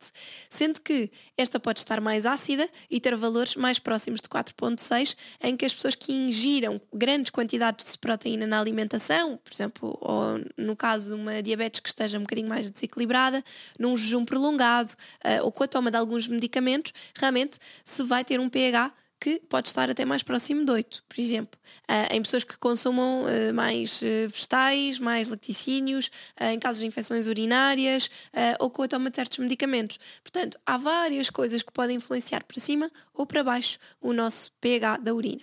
Sendo 0.49 0.80
que 0.80 1.11
esta 1.37 1.61
pode 1.61 1.80
estar 1.80 2.00
mais 2.00 2.25
ácida 2.26 2.68
e 2.90 3.00
ter 3.00 3.14
valores 3.16 3.56
mais 3.56 3.78
próximos 3.78 4.20
de 4.20 4.28
4,6, 4.28 5.16
em 5.42 5.56
que 5.56 5.64
as 5.64 5.75
pessoas 5.75 5.94
que 5.94 6.12
ingiram 6.12 6.80
grandes 6.92 7.30
quantidades 7.30 7.92
de 7.92 7.99
proteína 7.99 8.46
na 8.46 8.61
alimentação, 8.61 9.38
por 9.42 9.52
exemplo, 9.52 9.99
ou 10.00 10.40
no 10.56 10.75
caso 10.75 11.08
de 11.08 11.14
uma 11.14 11.42
diabetes 11.42 11.80
que 11.80 11.88
esteja 11.88 12.18
um 12.18 12.23
bocadinho 12.23 12.49
mais 12.49 12.70
desequilibrada, 12.70 13.44
num 13.78 13.96
jejum 13.96 14.25
prolongado 14.25 14.92
uh, 14.92 15.44
ou 15.44 15.52
com 15.52 15.64
a 15.64 15.68
toma 15.68 15.90
de 15.90 15.96
alguns 15.96 16.26
medicamentos, 16.26 16.92
realmente 17.14 17.58
se 17.85 18.02
vai 18.02 18.25
ter 18.25 18.40
um 18.40 18.49
pH 18.49 18.92
que 19.20 19.40
pode 19.49 19.68
estar 19.68 19.90
até 19.90 20.04
mais 20.04 20.23
próximo 20.23 20.64
de 20.64 20.70
8, 20.70 21.04
por 21.08 21.20
exemplo. 21.20 21.58
Uh, 21.88 22.14
em 22.14 22.23
pessoas 22.23 22.44
que 22.44 22.56
consumam 22.58 23.23
uh, 23.23 23.54
mais 23.54 24.02
uh, 24.02 24.28
vegetais, 24.30 24.99
mais 24.99 25.28
lacticínios, 25.28 26.11
em 26.40 26.58
casos 26.58 26.80
de 26.80 26.87
infecções 26.87 27.26
urinárias 27.26 28.11
ou 28.61 28.70
com 28.70 28.82
a 28.82 28.88
toma 28.88 29.11
de 29.11 29.16
certos 29.16 29.38
medicamentos. 29.38 29.99
Portanto, 30.23 30.58
há 30.66 30.76
várias 30.76 31.30
coisas 31.30 31.62
que 31.62 31.73
podem 31.73 31.96
influenciar 31.96 32.44
para 32.44 32.61
cima 32.61 32.90
ou 33.14 33.26
para 33.26 33.42
baixo 33.42 33.78
o 34.00 34.12
nosso 34.12 34.52
pH 34.61 34.99
da 34.99 35.14
urina. 35.14 35.42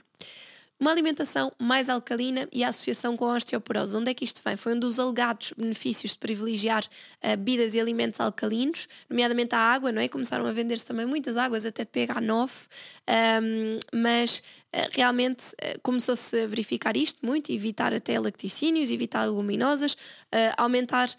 Uma 0.79 0.91
alimentação 0.91 1.51
mais 1.57 1.87
alcalina 1.87 2.47
e 2.51 2.63
a 2.63 2.69
associação 2.69 3.15
com 3.15 3.25
a 3.25 3.35
osteoporose. 3.35 3.95
Onde 3.95 4.11
é 4.11 4.13
que 4.13 4.25
isto 4.25 4.41
vem? 4.43 4.57
Foi 4.57 4.73
um 4.73 4.79
dos 4.79 4.99
alegados 4.99 5.53
benefícios 5.57 6.11
de 6.11 6.17
privilegiar 6.17 6.83
uh, 7.23 7.29
bebidas 7.37 7.73
e 7.73 7.79
alimentos 7.79 8.19
alcalinos, 8.19 8.87
nomeadamente 9.09 9.55
a 9.55 9.59
água, 9.59 9.91
não 9.91 10.01
é? 10.01 10.07
Começaram 10.07 10.45
a 10.45 10.51
vender-se 10.51 10.85
também 10.85 11.05
muitas 11.05 11.37
águas, 11.37 11.65
até 11.65 11.83
de 11.83 11.89
pH 11.89 12.19
9, 12.19 12.53
um, 13.41 13.79
mas 14.01 14.43
realmente 14.91 15.55
eh, 15.59 15.77
começou-se 15.81 16.37
a 16.41 16.47
verificar 16.47 16.97
isto 16.97 17.25
muito, 17.25 17.51
evitar 17.51 17.93
até 17.93 18.19
lacticínios, 18.19 18.89
evitar 18.89 19.25
leguminosas, 19.25 19.95
aumentar, 20.57 21.09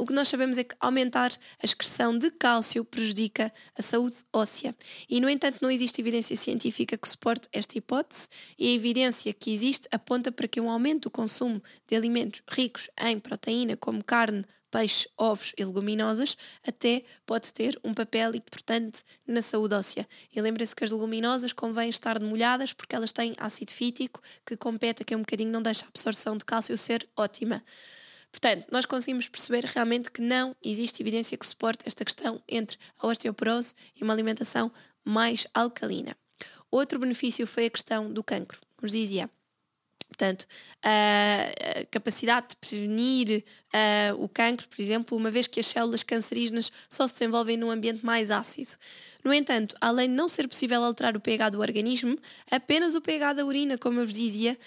o 0.00 0.06
que 0.06 0.12
nós 0.12 0.28
sabemos 0.28 0.56
é 0.56 0.64
que 0.64 0.74
aumentar 0.80 1.30
a 1.30 1.64
excreção 1.64 2.16
de 2.16 2.30
cálcio 2.30 2.84
prejudica 2.84 3.52
a 3.76 3.82
saúde 3.82 4.16
óssea. 4.32 4.74
E, 5.08 5.20
no 5.20 5.28
entanto, 5.28 5.58
não 5.60 5.70
existe 5.70 6.00
evidência 6.00 6.36
científica 6.36 6.96
que 6.96 7.08
suporte 7.08 7.48
esta 7.52 7.76
hipótese 7.76 8.28
e 8.58 8.68
a 8.68 8.74
evidência 8.74 9.32
que 9.32 9.52
existe 9.52 9.88
aponta 9.90 10.32
para 10.32 10.48
que 10.48 10.60
um 10.60 10.70
aumento 10.70 11.02
do 11.02 11.10
consumo 11.10 11.62
de 11.86 11.96
alimentos 11.96 12.42
ricos 12.48 12.88
em 12.98 13.18
proteína, 13.18 13.76
como 13.76 14.02
carne, 14.02 14.44
peixe, 14.72 15.06
ovos 15.18 15.52
e 15.56 15.64
leguminosas, 15.64 16.36
até 16.66 17.04
pode 17.24 17.52
ter 17.52 17.78
um 17.84 17.92
papel 17.92 18.34
importante 18.34 19.04
na 19.26 19.42
saúde 19.42 19.74
óssea. 19.74 20.08
E 20.34 20.40
lembre-se 20.40 20.74
que 20.74 20.82
as 20.82 20.90
leguminosas 20.90 21.52
convém 21.52 21.90
estar 21.90 22.18
demolhadas 22.18 22.72
porque 22.72 22.96
elas 22.96 23.12
têm 23.12 23.34
ácido 23.36 23.70
fítico 23.70 24.20
que 24.44 24.56
compete 24.56 25.02
aqui 25.02 25.14
um 25.14 25.20
bocadinho, 25.20 25.52
não 25.52 25.62
deixa 25.62 25.84
a 25.84 25.88
absorção 25.88 26.36
de 26.36 26.44
cálcio 26.44 26.76
ser 26.78 27.06
ótima. 27.14 27.62
Portanto, 28.32 28.66
nós 28.72 28.86
conseguimos 28.86 29.28
perceber 29.28 29.66
realmente 29.66 30.10
que 30.10 30.22
não 30.22 30.56
existe 30.64 31.02
evidência 31.02 31.36
que 31.36 31.46
suporte 31.46 31.84
esta 31.84 32.02
questão 32.02 32.42
entre 32.48 32.78
a 32.98 33.06
osteoporose 33.06 33.74
e 33.94 34.02
uma 34.02 34.14
alimentação 34.14 34.72
mais 35.04 35.46
alcalina. 35.52 36.16
Outro 36.70 36.98
benefício 36.98 37.46
foi 37.46 37.66
a 37.66 37.70
questão 37.70 38.10
do 38.10 38.24
cancro. 38.24 38.58
Como 38.78 38.90
dizia, 38.90 39.28
Portanto, 40.12 40.46
a 40.82 41.86
capacidade 41.90 42.48
de 42.50 42.56
prevenir 42.56 43.42
uh, 43.72 44.22
o 44.22 44.28
cancro, 44.28 44.68
por 44.68 44.80
exemplo, 44.80 45.16
uma 45.16 45.30
vez 45.30 45.46
que 45.46 45.58
as 45.58 45.66
células 45.66 46.02
cancerígenas 46.02 46.70
só 46.88 47.06
se 47.06 47.14
desenvolvem 47.14 47.56
num 47.56 47.70
ambiente 47.70 48.04
mais 48.04 48.30
ácido. 48.30 48.72
No 49.24 49.32
entanto, 49.32 49.74
além 49.80 50.08
de 50.08 50.14
não 50.14 50.28
ser 50.28 50.46
possível 50.48 50.84
alterar 50.84 51.16
o 51.16 51.20
pH 51.20 51.50
do 51.50 51.60
organismo, 51.60 52.18
apenas 52.50 52.94
o 52.94 53.00
pH 53.00 53.34
da 53.34 53.46
urina, 53.46 53.78
como 53.78 54.00
eu 54.00 54.04
vos 54.04 54.14
dizia, 54.14 54.58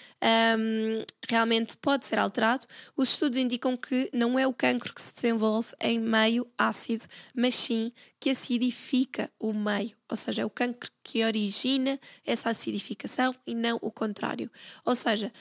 um, 0.58 1.04
realmente 1.28 1.76
pode 1.76 2.06
ser 2.06 2.18
alterado. 2.18 2.66
Os 2.96 3.10
estudos 3.10 3.38
indicam 3.38 3.76
que 3.76 4.10
não 4.12 4.38
é 4.38 4.46
o 4.46 4.52
cancro 4.52 4.92
que 4.94 5.02
se 5.02 5.14
desenvolve 5.14 5.68
em 5.80 6.00
meio 6.00 6.46
ácido, 6.58 7.04
mas 7.34 7.54
sim 7.54 7.92
que 8.26 8.30
acidifica 8.30 9.30
o 9.38 9.52
meio, 9.52 9.96
ou 10.10 10.16
seja, 10.16 10.42
é 10.42 10.44
o 10.44 10.50
cancro 10.50 10.90
que 11.00 11.24
origina 11.24 11.96
essa 12.24 12.50
acidificação 12.50 13.32
e 13.46 13.54
não 13.54 13.78
o 13.80 13.88
contrário. 13.88 14.50
Ou 14.84 14.96
seja, 14.96 15.32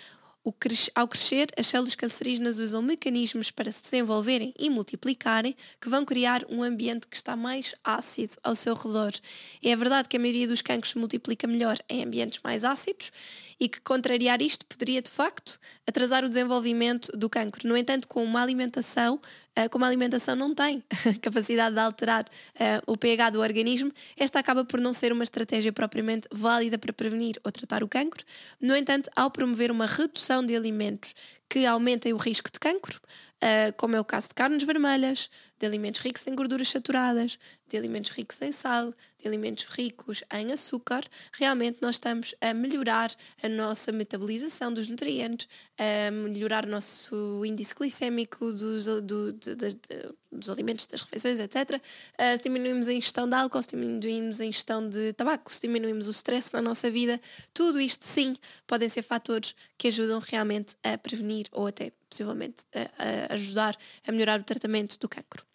ao 0.94 1.08
crescer, 1.08 1.48
as 1.58 1.68
células 1.68 1.96
cancerígenas 1.96 2.60
usam 2.60 2.82
mecanismos 2.82 3.50
para 3.50 3.72
se 3.72 3.82
desenvolverem 3.82 4.54
e 4.60 4.70
multiplicarem 4.70 5.56
que 5.82 5.90
vão 5.90 6.06
criar 6.06 6.44
um 6.48 6.62
ambiente 6.62 7.08
que 7.08 7.16
está 7.16 7.36
mais 7.36 7.74
ácido 7.84 8.36
ao 8.44 8.54
seu 8.54 8.76
redor. 8.76 9.12
É 9.64 9.76
verdade 9.76 10.08
que 10.08 10.18
a 10.18 10.20
maioria 10.20 10.48
dos 10.48 10.62
cancros 10.62 10.92
se 10.92 10.98
multiplica 10.98 11.48
melhor 11.48 11.78
em 11.90 12.04
ambientes 12.04 12.40
mais 12.44 12.64
ácidos 12.64 13.12
e 13.60 13.70
que 13.70 13.80
contrariar 13.82 14.42
isto 14.42 14.66
poderia 14.66 15.02
de 15.02 15.10
facto 15.10 15.60
atrasar 15.88 16.26
o 16.26 16.30
desenvolvimento 16.30 17.12
do 17.18 17.30
cancro. 17.30 17.68
No 17.68 17.78
entanto, 17.78 18.08
com 18.08 18.24
uma 18.24 18.42
alimentação, 18.42 19.16
uh, 19.16 19.70
como 19.70 19.86
a 19.86 19.88
alimentação 19.88 20.36
não 20.36 20.54
tem 20.54 20.84
capacidade 21.22 21.74
de 21.74 21.80
alterar 21.80 22.24
uh, 22.26 22.92
o 22.92 22.98
pH 22.98 23.32
do 23.32 23.40
organismo, 23.40 23.92
esta 24.18 24.40
acaba 24.40 24.66
por 24.66 24.80
não 24.80 24.94
ser 24.94 25.12
uma 25.12 25.24
estratégia 25.24 25.72
propriamente 25.72 26.28
válida 26.32 26.78
para 26.78 26.92
prevenir 26.92 27.40
ou 27.44 27.52
tratar 27.52 27.84
o 27.84 27.88
cancro. 27.88 28.26
No 28.60 28.76
entanto, 28.76 29.10
ao 29.16 29.32
promover 29.32 29.72
uma 29.72 29.86
redução 29.86 30.35
de 30.44 30.56
alimentos 30.56 31.14
que 31.48 31.66
aumentem 31.66 32.12
o 32.14 32.18
risco 32.18 32.52
de 32.52 32.60
cancro, 32.60 33.00
uh, 33.44 33.72
como 33.78 33.96
é 33.96 34.00
o 34.00 34.06
caso 34.06 34.30
de 34.30 34.34
carnes 34.34 34.64
vermelhas, 34.64 35.30
de 35.60 35.66
alimentos 35.66 36.02
ricos 36.02 36.26
em 36.28 36.36
gorduras 36.36 36.70
saturadas, 36.70 37.38
de 37.68 37.78
alimentos 37.78 38.12
ricos 38.12 38.42
em 38.42 38.52
sal, 38.52 38.94
de 39.20 39.28
alimentos 39.28 39.66
ricos 39.66 40.24
em 40.34 40.52
açúcar, 40.52 41.04
realmente 41.32 41.80
nós 41.82 41.96
estamos 41.96 42.36
a 42.42 42.54
melhorar 42.54 43.12
a 43.42 43.48
nossa 43.48 43.92
metabolização 43.92 44.74
dos 44.74 44.90
nutrientes, 44.90 45.48
a 45.78 46.12
melhorar 46.12 46.66
o 46.66 46.70
nosso 46.70 47.44
índice 47.46 47.74
glicémico 47.74 48.52
dos, 48.52 48.86
do, 48.86 49.32
de, 49.34 49.56
de, 49.56 49.76
dos 50.38 50.50
alimentos, 50.50 50.88
das 50.88 51.02
refeições, 51.02 51.40
etc. 51.40 51.56
Uh, 51.72 52.38
se 52.38 52.44
diminuímos 52.44 52.88
a 52.88 52.94
ingestão 52.94 53.28
de 53.28 53.36
álcool, 53.36 53.62
se 53.62 53.70
diminuímos 53.70 54.40
a 54.40 54.46
ingestão 54.46 54.88
de 54.88 55.14
tabaco, 55.14 55.54
se 55.54 55.62
diminuímos 55.62 56.08
o 56.08 56.12
stress 56.12 56.54
na 56.54 56.62
nossa 56.62 56.90
vida, 56.90 57.20
tudo 57.54 57.80
isto 57.80 58.06
sim 58.06 58.34
podem 58.68 58.90
ser 58.90 59.02
fatores 59.02 59.56
que 59.78 59.88
ajudam 59.88 60.20
realmente 60.20 60.76
a 60.84 60.98
prevenir 60.98 61.48
ou 61.52 61.68
até 61.68 61.92
possivelmente 62.10 62.66
a, 62.74 63.32
a 63.32 63.34
ajudar 63.34 63.78
a 64.08 64.12
melhorar 64.12 64.40
o 64.40 64.44
tratamento 64.44 64.98
do 65.00 65.10
cancro. 65.10 65.46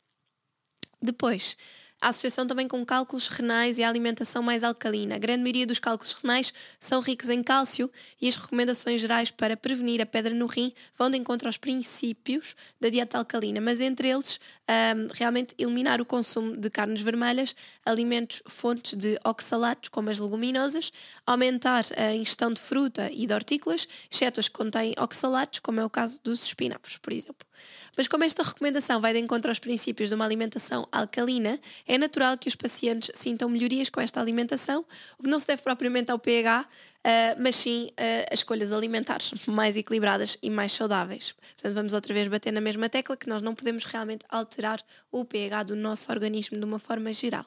Depois, 1.01 1.57
a 2.01 2.09
associação 2.09 2.47
também 2.47 2.67
com 2.67 2.85
cálculos 2.85 3.29
renais 3.29 3.79
e 3.79 3.83
a 3.83 3.89
alimentação 3.89 4.43
mais 4.43 4.65
alcalina. 4.65 5.17
A 5.17 5.19
grande 5.19 5.43
maioria 5.43 5.67
dos 5.67 5.79
cálculos 5.79 6.15
renais 6.15 6.53
são 6.79 7.01
ricos 7.01 7.29
em 7.29 7.43
cálcio 7.43 7.91
e 8.21 8.29
as 8.29 8.37
recomendações 8.37 9.01
gerais 9.01 9.31
para 9.31 9.57
prevenir 9.57 10.01
a 10.01 10.07
pedra 10.07 10.33
no 10.33 10.47
rim 10.47 10.73
vão 10.97 11.11
de 11.11 11.19
encontro 11.19 11.47
aos 11.47 11.59
princípios 11.59 12.57
da 12.81 12.89
dieta 12.89 13.19
alcalina, 13.19 13.61
mas 13.61 13.81
entre 13.81 14.09
eles, 14.09 14.41
um, 14.69 15.07
realmente 15.15 15.55
eliminar 15.59 16.01
o 16.01 16.07
consumo 16.07 16.57
de 16.57 16.71
carnes 16.71 17.03
vermelhas, 17.03 17.55
alimentos 17.85 18.43
fontes 18.49 18.97
de 18.97 19.19
oxalatos, 19.25 19.91
como 19.91 20.09
as 20.09 20.19
leguminosas, 20.19 20.93
aumentar 21.27 21.85
a 21.97 22.15
ingestão 22.15 22.53
de 22.53 22.61
fruta 22.61 23.11
e 23.13 23.27
de 23.27 23.35
hortícolas, 23.35 23.87
exceto 24.11 24.41
as 24.41 24.49
que 24.49 24.55
contêm 24.55 24.95
oxalatos, 24.99 25.61
como 25.61 25.81
é 25.81 25.85
o 25.85 25.91
caso 25.91 26.21
dos 26.23 26.45
espinafres, 26.45 26.97
por 26.97 27.13
exemplo. 27.13 27.50
Mas 27.97 28.07
como 28.09 28.25
esta 28.25 28.43
recomendação 28.43 29.01
vai 29.01 29.13
de 29.13 29.19
encontro 29.19 29.51
aos 29.51 29.59
princípios 29.59 30.09
de 30.09 30.15
uma 30.15 30.25
alimentação 30.25 30.87
alcalina, 30.91 31.59
é 31.87 31.99
natural 31.99 32.39
que 32.39 32.49
os 32.49 32.55
pacientes 32.55 33.11
sintam 33.15 33.49
melhorias 33.49 33.89
com 33.89 34.01
esta 34.01 34.21
alimentação, 34.21 34.85
o 35.19 35.23
que 35.23 35.29
não 35.29 35.39
se 35.39 35.47
deve 35.47 35.63
propriamente 35.63 36.11
ao 36.11 36.19
pH, 36.19 36.63
uh, 36.63 36.67
mas 37.39 37.57
sim 37.57 37.89
uh, 37.91 38.27
a 38.31 38.35
escolhas 38.35 38.73
alimentares 38.73 39.33
mais 39.47 39.77
equilibradas 39.77 40.39
e 40.43 40.51
mais 40.51 40.73
saudáveis. 40.73 41.33
Portanto, 41.33 41.75
vamos 41.75 41.93
outra 41.93 42.15
vez 42.15 42.29
bater 42.29 42.53
na 42.53 42.61
mesma 42.61 42.89
tecla 42.89 43.17
que 43.17 43.29
nós 43.29 43.43
não 43.43 43.55
podemos 43.55 43.85
realmente 43.85 44.25
alterar 44.29 44.81
o 45.11 45.25
pH 45.25 45.65
do 45.65 45.77
nosso 45.77 46.11
organismo 46.11 46.59
de 46.59 46.65
uma 46.65 46.79
forma 46.79 47.13
geral. 47.13 47.45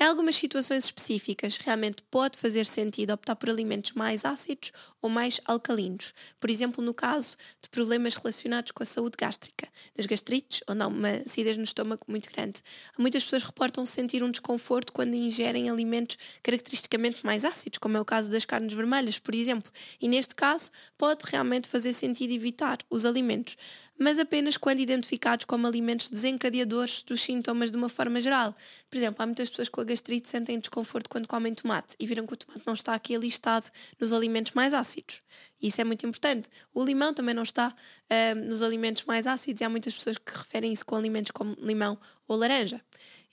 Em 0.00 0.04
algumas 0.04 0.36
situações 0.36 0.84
específicas, 0.84 1.56
realmente 1.56 2.04
pode 2.08 2.38
fazer 2.38 2.66
sentido 2.66 3.12
optar 3.12 3.34
por 3.34 3.50
alimentos 3.50 3.90
mais 3.92 4.24
ácidos 4.24 4.70
ou 5.02 5.10
mais 5.10 5.40
alcalinos. 5.44 6.14
Por 6.38 6.48
exemplo, 6.48 6.84
no 6.84 6.94
caso 6.94 7.36
de 7.60 7.68
problemas 7.68 8.14
relacionados 8.14 8.70
com 8.70 8.80
a 8.80 8.86
saúde 8.86 9.16
gástrica, 9.18 9.66
nas 9.96 10.06
gastrites 10.06 10.62
ou 10.68 10.74
não, 10.76 10.88
uma 10.88 11.10
acidez 11.26 11.56
no 11.56 11.64
estômago 11.64 12.04
muito 12.06 12.30
grande. 12.30 12.62
Muitas 12.96 13.24
pessoas 13.24 13.42
reportam 13.42 13.84
sentir 13.84 14.22
um 14.22 14.30
desconforto 14.30 14.92
quando 14.92 15.14
ingerem 15.14 15.68
alimentos 15.68 16.16
caracteristicamente 16.44 17.26
mais 17.26 17.44
ácidos, 17.44 17.78
como 17.80 17.96
é 17.96 18.00
o 18.00 18.04
caso 18.04 18.30
das 18.30 18.44
carnes 18.44 18.74
vermelhas, 18.74 19.18
por 19.18 19.34
exemplo. 19.34 19.72
E 20.00 20.06
neste 20.06 20.32
caso, 20.32 20.70
pode 20.96 21.24
realmente 21.24 21.68
fazer 21.68 21.92
sentido 21.92 22.32
evitar 22.32 22.78
os 22.88 23.04
alimentos 23.04 23.56
mas 23.98 24.18
apenas 24.18 24.56
quando 24.56 24.78
identificados 24.78 25.44
como 25.44 25.66
alimentos 25.66 26.08
desencadeadores 26.08 27.02
dos 27.02 27.20
sintomas 27.20 27.70
de 27.72 27.76
uma 27.76 27.88
forma 27.88 28.20
geral. 28.20 28.54
Por 28.88 28.96
exemplo, 28.96 29.22
há 29.22 29.26
muitas 29.26 29.50
pessoas 29.50 29.68
com 29.68 29.80
a 29.80 29.84
gastrite 29.84 30.28
sentem 30.28 30.58
desconforto 30.58 31.10
quando 31.10 31.26
comem 31.26 31.52
tomate 31.52 31.96
e 31.98 32.06
viram 32.06 32.26
que 32.26 32.34
o 32.34 32.36
tomate 32.36 32.62
não 32.66 32.74
está 32.74 32.94
aqui 32.94 33.16
alistado 33.16 33.66
nos 33.98 34.12
alimentos 34.12 34.52
mais 34.52 34.72
ácidos. 34.72 35.22
Isso 35.60 35.80
é 35.80 35.84
muito 35.84 36.06
importante. 36.06 36.48
O 36.72 36.84
limão 36.84 37.12
também 37.12 37.34
não 37.34 37.42
está 37.42 37.74
uh, 37.74 38.34
nos 38.36 38.62
alimentos 38.62 39.04
mais 39.04 39.26
ácidos 39.26 39.60
e 39.60 39.64
há 39.64 39.68
muitas 39.68 39.94
pessoas 39.94 40.16
que 40.16 40.36
referem 40.36 40.72
isso 40.72 40.86
com 40.86 40.94
alimentos 40.94 41.32
como 41.32 41.56
limão 41.60 41.98
ou 42.28 42.36
laranja. 42.36 42.80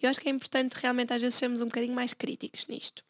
Eu 0.02 0.10
acho 0.10 0.20
que 0.20 0.28
é 0.28 0.32
importante 0.32 0.74
realmente 0.74 1.14
às 1.14 1.22
vezes 1.22 1.38
sermos 1.38 1.62
um 1.62 1.66
bocadinho 1.66 1.94
mais 1.94 2.14
críticos 2.14 2.68
nisto. 2.68 3.04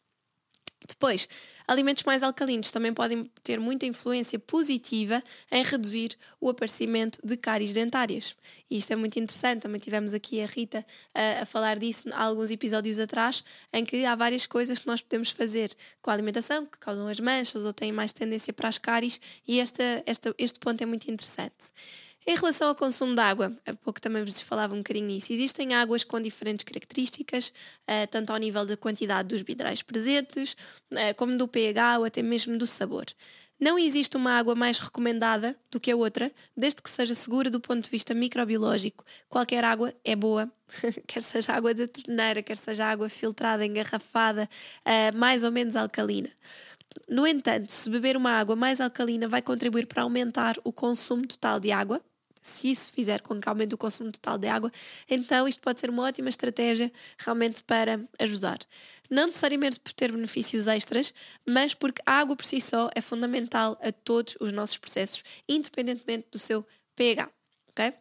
Depois, 0.86 1.28
alimentos 1.66 2.02
mais 2.04 2.22
alcalinos 2.22 2.70
também 2.70 2.92
podem 2.92 3.24
ter 3.42 3.58
muita 3.58 3.86
influência 3.86 4.38
positiva 4.38 5.22
em 5.50 5.62
reduzir 5.62 6.16
o 6.40 6.48
aparecimento 6.48 7.18
de 7.24 7.36
cáries 7.36 7.72
dentárias. 7.72 8.36
E 8.70 8.78
isto 8.78 8.92
é 8.92 8.96
muito 8.96 9.18
interessante. 9.18 9.62
Também 9.62 9.80
tivemos 9.80 10.14
aqui 10.14 10.40
a 10.40 10.46
Rita 10.46 10.84
a, 11.14 11.42
a 11.42 11.44
falar 11.44 11.78
disso 11.78 12.08
há 12.12 12.22
alguns 12.22 12.50
episódios 12.50 12.98
atrás, 12.98 13.42
em 13.72 13.84
que 13.84 14.04
há 14.04 14.14
várias 14.14 14.46
coisas 14.46 14.78
que 14.78 14.86
nós 14.86 15.00
podemos 15.00 15.30
fazer 15.30 15.74
com 16.00 16.10
a 16.10 16.14
alimentação 16.14 16.64
que 16.66 16.78
causam 16.78 17.08
as 17.08 17.20
manchas 17.20 17.64
ou 17.64 17.72
têm 17.72 17.92
mais 17.92 18.12
tendência 18.12 18.52
para 18.52 18.68
as 18.68 18.78
cáries, 18.78 19.20
e 19.46 19.60
esta, 19.60 20.02
esta, 20.06 20.34
este 20.38 20.58
ponto 20.58 20.82
é 20.82 20.86
muito 20.86 21.10
interessante. 21.10 21.70
Em 22.28 22.34
relação 22.34 22.66
ao 22.66 22.74
consumo 22.74 23.14
de 23.14 23.20
água, 23.20 23.54
há 23.64 23.72
pouco 23.74 24.00
também 24.00 24.24
vos 24.24 24.40
falava 24.40 24.74
um 24.74 24.78
bocadinho 24.78 25.06
nisso. 25.06 25.32
Existem 25.32 25.74
águas 25.74 26.02
com 26.02 26.20
diferentes 26.20 26.64
características, 26.64 27.52
uh, 27.82 28.04
tanto 28.10 28.32
ao 28.32 28.36
nível 28.36 28.66
da 28.66 28.76
quantidade 28.76 29.28
dos 29.28 29.44
minerais 29.44 29.80
presentes, 29.80 30.56
uh, 30.90 31.14
como 31.16 31.38
do 31.38 31.46
pH 31.46 32.00
ou 32.00 32.04
até 32.04 32.22
mesmo 32.22 32.58
do 32.58 32.66
sabor. 32.66 33.06
Não 33.60 33.78
existe 33.78 34.16
uma 34.16 34.32
água 34.32 34.56
mais 34.56 34.80
recomendada 34.80 35.56
do 35.70 35.78
que 35.78 35.88
a 35.92 35.96
outra, 35.96 36.32
desde 36.56 36.82
que 36.82 36.90
seja 36.90 37.14
segura 37.14 37.48
do 37.48 37.60
ponto 37.60 37.84
de 37.84 37.90
vista 37.90 38.12
microbiológico. 38.12 39.04
Qualquer 39.28 39.62
água 39.62 39.94
é 40.04 40.16
boa, 40.16 40.50
quer 41.06 41.22
seja 41.22 41.52
água 41.52 41.72
de 41.72 41.86
torneira, 41.86 42.42
quer 42.42 42.56
seja 42.56 42.86
água 42.86 43.08
filtrada, 43.08 43.64
engarrafada, 43.64 44.48
uh, 44.84 45.16
mais 45.16 45.44
ou 45.44 45.52
menos 45.52 45.76
alcalina. 45.76 46.30
No 47.08 47.24
entanto, 47.24 47.70
se 47.70 47.88
beber 47.88 48.16
uma 48.16 48.32
água 48.32 48.56
mais 48.56 48.80
alcalina 48.80 49.28
vai 49.28 49.42
contribuir 49.42 49.86
para 49.86 50.02
aumentar 50.02 50.56
o 50.64 50.72
consumo 50.72 51.24
total 51.24 51.60
de 51.60 51.70
água, 51.70 52.02
se 52.46 52.70
isso 52.70 52.92
fizer 52.92 53.20
com 53.20 53.40
que 53.40 53.48
aumente 53.48 53.74
o 53.74 53.78
consumo 53.78 54.12
total 54.12 54.38
de 54.38 54.48
água, 54.48 54.70
então 55.08 55.48
isto 55.48 55.60
pode 55.60 55.80
ser 55.80 55.90
uma 55.90 56.04
ótima 56.04 56.28
estratégia 56.28 56.92
realmente 57.18 57.62
para 57.62 58.00
ajudar. 58.18 58.58
Não 59.10 59.26
necessariamente 59.26 59.80
por 59.80 59.92
ter 59.92 60.12
benefícios 60.12 60.66
extras, 60.66 61.12
mas 61.46 61.74
porque 61.74 62.02
a 62.06 62.20
água 62.20 62.36
por 62.36 62.44
si 62.44 62.60
só 62.60 62.88
é 62.94 63.00
fundamental 63.00 63.78
a 63.82 63.92
todos 63.92 64.36
os 64.40 64.52
nossos 64.52 64.78
processos, 64.78 65.22
independentemente 65.48 66.28
do 66.30 66.38
seu 66.38 66.66
pH. 66.94 67.30
ok? 67.68 67.92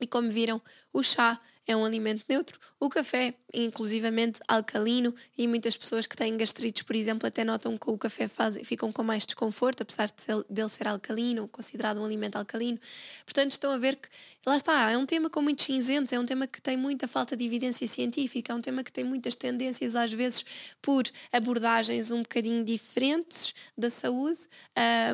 E 0.00 0.06
como 0.06 0.30
viram, 0.30 0.60
o 0.92 1.02
chá 1.02 1.40
é 1.66 1.76
um 1.76 1.84
alimento 1.84 2.24
neutro. 2.28 2.58
O 2.78 2.88
café, 2.88 3.34
inclusivamente 3.52 4.40
alcalino, 4.46 5.14
e 5.36 5.46
muitas 5.46 5.76
pessoas 5.76 6.06
que 6.06 6.16
têm 6.16 6.36
gastrites, 6.36 6.82
por 6.82 6.96
exemplo, 6.96 7.26
até 7.26 7.44
notam 7.44 7.76
que 7.76 7.90
o 7.90 7.98
café 7.98 8.28
fazem, 8.28 8.64
ficam 8.64 8.92
com 8.92 9.02
mais 9.02 9.26
desconforto, 9.26 9.82
apesar 9.82 10.06
de 10.06 10.22
ser, 10.22 10.44
dele 10.48 10.68
ser 10.68 10.88
alcalino, 10.88 11.48
considerado 11.48 12.00
um 12.00 12.04
alimento 12.04 12.36
alcalino. 12.36 12.78
Portanto, 13.24 13.52
estão 13.52 13.70
a 13.70 13.78
ver 13.78 13.96
que, 13.96 14.08
lá 14.46 14.56
está, 14.56 14.90
é 14.90 14.96
um 14.96 15.06
tema 15.06 15.28
com 15.28 15.42
muitos 15.42 15.64
cinzentos, 15.64 16.12
é 16.12 16.18
um 16.18 16.24
tema 16.24 16.46
que 16.46 16.60
tem 16.60 16.76
muita 16.76 17.06
falta 17.06 17.36
de 17.36 17.44
evidência 17.44 17.86
científica, 17.86 18.52
é 18.52 18.56
um 18.56 18.60
tema 18.60 18.82
que 18.82 18.92
tem 18.92 19.04
muitas 19.04 19.36
tendências, 19.36 19.94
às 19.94 20.12
vezes, 20.12 20.44
por 20.80 21.04
abordagens 21.32 22.10
um 22.10 22.22
bocadinho 22.22 22.64
diferentes 22.64 23.54
da 23.76 23.90
saúde, 23.90 24.40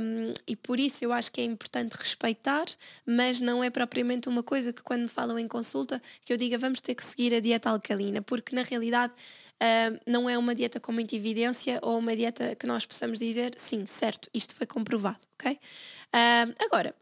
um, 0.01 0.33
e 0.47 0.55
por 0.57 0.79
isso 0.79 1.05
eu 1.05 1.13
acho 1.13 1.31
que 1.31 1.41
é 1.41 1.45
importante 1.45 1.93
respeitar, 1.95 2.67
mas 3.05 3.41
não 3.41 3.63
é 3.63 3.71
propriamente 3.71 4.29
uma 4.29 4.43
coisa 4.43 4.73
que, 4.73 4.83
quando 4.83 5.03
me 5.03 5.09
falam 5.09 5.39
em 5.39 5.49
consulta, 5.49 6.01
que 6.25 6.33
eu 6.33 6.37
diga 6.37 6.59
vamos 6.59 6.81
ter 6.81 6.95
que 6.95 7.05
seguir 7.05 7.35
a 7.35 7.41
dieta 7.41 7.71
alcalina, 7.71 8.23
porque 8.27 8.55
na 8.55 8.63
realidade 8.63 9.13
uh, 9.15 10.01
não 10.07 10.29
é 10.29 10.37
uma 10.37 10.55
dieta 10.55 10.81
com 10.81 10.93
muita 10.93 11.15
evidência 11.17 11.79
ou 11.83 11.99
uma 11.99 12.15
dieta 12.15 12.55
que 12.57 12.67
nós 12.67 12.85
possamos 12.85 13.19
dizer 13.19 13.55
sim, 13.57 13.87
certo, 13.87 14.29
isto 14.35 14.55
foi 14.55 14.67
comprovado, 14.67 15.23
ok? 15.39 15.53
Uh, 15.53 16.65
agora, 16.65 16.95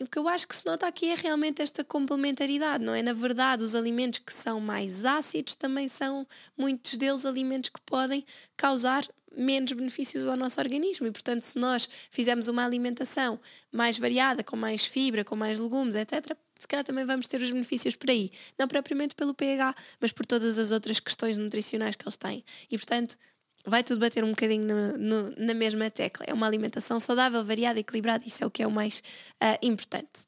o 0.00 0.06
que 0.06 0.18
eu 0.18 0.28
acho 0.28 0.46
que 0.46 0.56
se 0.56 0.64
nota 0.64 0.86
aqui 0.86 1.10
é 1.10 1.14
realmente 1.14 1.60
esta 1.60 1.82
complementaridade, 1.82 2.84
não 2.84 2.94
é? 2.94 3.02
Na 3.02 3.12
verdade, 3.12 3.64
os 3.64 3.74
alimentos 3.74 4.20
que 4.20 4.32
são 4.32 4.60
mais 4.60 5.04
ácidos 5.04 5.56
também 5.56 5.88
são, 5.88 6.26
muitos 6.56 6.96
deles, 6.96 7.26
alimentos 7.26 7.70
que 7.70 7.80
podem 7.80 8.24
causar 8.56 9.04
menos 9.36 9.72
benefícios 9.72 10.26
ao 10.26 10.36
nosso 10.36 10.60
organismo 10.60 11.06
e, 11.06 11.10
portanto, 11.10 11.42
se 11.42 11.58
nós 11.58 11.88
fizermos 12.10 12.48
uma 12.48 12.64
alimentação 12.64 13.40
mais 13.72 13.98
variada, 13.98 14.42
com 14.42 14.56
mais 14.56 14.84
fibra, 14.86 15.24
com 15.24 15.36
mais 15.36 15.58
legumes, 15.58 15.94
etc., 15.94 16.36
se 16.58 16.66
calhar 16.66 16.84
também 16.84 17.04
vamos 17.04 17.28
ter 17.28 17.40
os 17.40 17.50
benefícios 17.50 17.94
por 17.94 18.10
aí. 18.10 18.30
Não 18.58 18.66
propriamente 18.66 19.14
pelo 19.14 19.32
pH, 19.32 19.74
mas 20.00 20.12
por 20.12 20.26
todas 20.26 20.58
as 20.58 20.70
outras 20.70 20.98
questões 20.98 21.38
nutricionais 21.38 21.94
que 21.94 22.04
eles 22.04 22.16
têm. 22.16 22.44
E, 22.70 22.76
portanto, 22.76 23.16
vai 23.64 23.82
tudo 23.84 24.00
bater 24.00 24.24
um 24.24 24.30
bocadinho 24.30 24.66
no, 24.66 24.98
no, 24.98 25.34
na 25.36 25.54
mesma 25.54 25.90
tecla. 25.90 26.26
É 26.28 26.34
uma 26.34 26.46
alimentação 26.46 26.98
saudável, 26.98 27.44
variada, 27.44 27.78
equilibrada, 27.78 28.24
isso 28.26 28.42
é 28.42 28.46
o 28.46 28.50
que 28.50 28.62
é 28.62 28.66
o 28.66 28.70
mais 28.70 29.02
uh, 29.42 29.58
importante. 29.62 30.26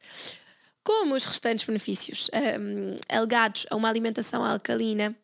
Como 0.82 1.14
os 1.14 1.24
restantes 1.24 1.64
benefícios 1.64 2.30
um, 2.32 2.96
alegados 3.08 3.66
a 3.70 3.76
uma 3.76 3.88
alimentação 3.88 4.44
alcalina, 4.44 5.16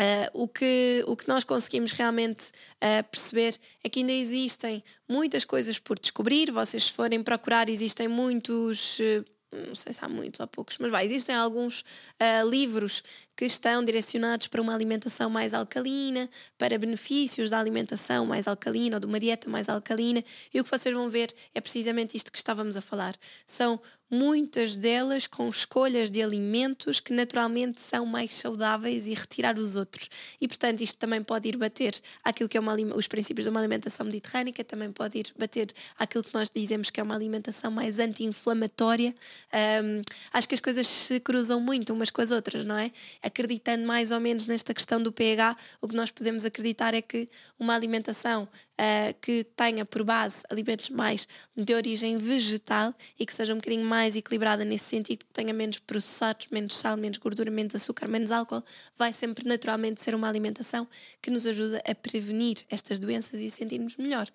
Uh, 0.00 0.30
o, 0.32 0.48
que, 0.48 1.04
o 1.06 1.14
que 1.14 1.28
nós 1.28 1.44
conseguimos 1.44 1.90
realmente 1.90 2.52
uh, 2.76 3.04
perceber 3.10 3.54
é 3.84 3.88
que 3.90 4.00
ainda 4.00 4.12
existem 4.12 4.82
muitas 5.06 5.44
coisas 5.44 5.78
por 5.78 5.98
descobrir. 5.98 6.50
Vocês, 6.50 6.84
se 6.84 6.92
forem 6.92 7.22
procurar, 7.22 7.68
existem 7.68 8.08
muitos. 8.08 8.98
Uh, 8.98 9.22
não 9.52 9.74
sei 9.74 9.92
se 9.92 10.04
há 10.04 10.08
muitos 10.08 10.40
ou 10.40 10.46
poucos, 10.46 10.78
mas 10.78 10.90
vai, 10.90 11.04
existem 11.04 11.34
alguns 11.34 11.80
uh, 11.80 12.48
livros 12.48 13.02
que 13.40 13.46
estão 13.46 13.82
direcionados 13.82 14.48
para 14.48 14.60
uma 14.60 14.74
alimentação 14.74 15.30
mais 15.30 15.54
alcalina, 15.54 16.28
para 16.58 16.76
benefícios 16.76 17.48
da 17.48 17.58
alimentação 17.58 18.26
mais 18.26 18.46
alcalina 18.46 18.96
ou 18.96 19.00
de 19.00 19.06
uma 19.06 19.18
dieta 19.18 19.48
mais 19.48 19.66
alcalina, 19.66 20.22
e 20.52 20.60
o 20.60 20.64
que 20.64 20.70
vocês 20.70 20.94
vão 20.94 21.08
ver 21.08 21.34
é 21.54 21.58
precisamente 21.58 22.14
isto 22.14 22.30
que 22.30 22.36
estávamos 22.36 22.76
a 22.76 22.82
falar. 22.82 23.16
São 23.46 23.80
muitas 24.10 24.76
delas 24.76 25.26
com 25.28 25.48
escolhas 25.48 26.10
de 26.10 26.20
alimentos 26.20 26.98
que 26.98 27.12
naturalmente 27.12 27.80
são 27.80 28.04
mais 28.04 28.32
saudáveis 28.32 29.06
e 29.06 29.14
retirar 29.14 29.56
os 29.56 29.76
outros. 29.76 30.10
E 30.40 30.48
portanto, 30.48 30.80
isto 30.80 30.98
também 30.98 31.22
pode 31.22 31.48
ir 31.48 31.56
bater 31.56 31.94
aquilo 32.24 32.48
que 32.48 32.58
é 32.58 32.60
uma, 32.60 32.74
os 32.96 33.06
princípios 33.06 33.44
de 33.44 33.50
uma 33.50 33.60
alimentação 33.60 34.04
mediterrânica, 34.04 34.64
também 34.64 34.90
pode 34.90 35.18
ir 35.18 35.32
bater 35.38 35.72
aquilo 35.96 36.24
que 36.24 36.34
nós 36.34 36.50
dizemos 36.50 36.90
que 36.90 36.98
é 36.98 37.02
uma 37.02 37.14
alimentação 37.14 37.70
mais 37.70 38.00
anti-inflamatória. 38.00 39.14
Um, 39.84 40.02
acho 40.32 40.48
que 40.48 40.54
as 40.56 40.60
coisas 40.60 40.88
se 40.88 41.20
cruzam 41.20 41.60
muito 41.60 41.92
umas 41.92 42.10
com 42.10 42.20
as 42.20 42.32
outras, 42.32 42.64
não 42.64 42.76
é? 42.76 42.90
Acreditando 43.30 43.86
mais 43.86 44.10
ou 44.10 44.18
menos 44.18 44.48
nesta 44.48 44.74
questão 44.74 45.00
do 45.00 45.12
pH, 45.12 45.56
o 45.80 45.86
que 45.86 45.94
nós 45.94 46.10
podemos 46.10 46.44
acreditar 46.44 46.94
é 46.94 47.00
que 47.00 47.28
uma 47.60 47.76
alimentação 47.76 48.42
uh, 48.42 49.14
que 49.20 49.44
tenha 49.54 49.84
por 49.84 50.02
base 50.02 50.42
alimentos 50.50 50.90
mais 50.90 51.28
de 51.56 51.72
origem 51.72 52.18
vegetal 52.18 52.92
e 53.16 53.24
que 53.24 53.32
seja 53.32 53.54
um 53.54 53.58
bocadinho 53.58 53.84
mais 53.84 54.16
equilibrada 54.16 54.64
nesse 54.64 54.86
sentido, 54.86 55.20
que 55.20 55.32
tenha 55.32 55.54
menos 55.54 55.78
processados, 55.78 56.48
menos 56.50 56.76
sal, 56.76 56.96
menos 56.96 57.18
gordura, 57.18 57.52
menos 57.52 57.72
açúcar, 57.72 58.08
menos 58.08 58.32
álcool, 58.32 58.64
vai 58.96 59.12
sempre 59.12 59.46
naturalmente 59.46 60.02
ser 60.02 60.12
uma 60.12 60.28
alimentação 60.28 60.88
que 61.22 61.30
nos 61.30 61.46
ajuda 61.46 61.80
a 61.86 61.94
prevenir 61.94 62.58
estas 62.68 62.98
doenças 62.98 63.38
e 63.38 63.48
sentirmos 63.48 63.96
melhor. 63.96 64.26